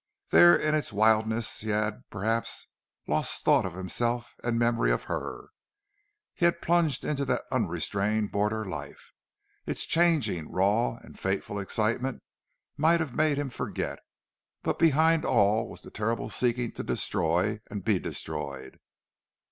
[0.31, 2.65] There in its wildness he had, perhaps,
[3.07, 5.49] lost thought of himself and memory of her.
[6.33, 9.13] He had plunged into the unrestrained border life.
[9.67, 12.23] Its changing, raw, and fateful excitement
[12.77, 13.99] might have made him forget,
[14.63, 18.79] but behind all was the terrible seeking to destroy and be destroyed.